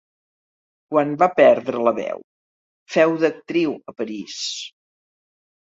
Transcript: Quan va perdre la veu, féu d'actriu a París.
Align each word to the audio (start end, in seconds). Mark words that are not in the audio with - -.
Quan 0.93 1.11
va 1.23 1.27
perdre 1.39 1.83
la 1.89 1.93
veu, 1.99 2.25
féu 2.95 3.15
d'actriu 3.27 3.79
a 3.93 3.97
París. 4.03 4.43